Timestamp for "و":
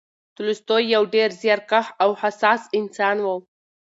3.25-3.27